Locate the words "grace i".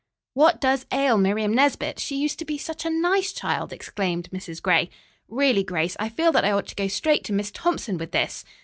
5.63-6.09